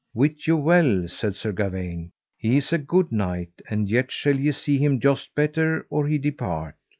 Wit 0.15 0.47
you 0.47 0.57
well, 0.57 1.07
said 1.07 1.35
Sir 1.35 1.51
Gawaine, 1.51 2.11
he 2.35 2.57
is 2.57 2.73
a 2.73 2.79
good 2.79 3.11
knight, 3.11 3.51
and 3.69 3.87
yet 3.87 4.11
shall 4.11 4.35
ye 4.35 4.51
see 4.51 4.79
him 4.79 4.99
joust 4.99 5.35
better 5.35 5.85
or 5.91 6.07
he 6.07 6.17
depart. 6.17 6.73